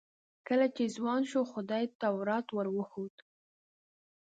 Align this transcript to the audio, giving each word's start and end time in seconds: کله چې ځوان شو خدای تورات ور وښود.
کله 0.47 0.67
چې 0.75 0.83
ځوان 0.95 1.21
شو 1.29 1.41
خدای 1.51 1.83
تورات 2.01 2.47
ور 2.51 2.67
وښود. 2.75 3.15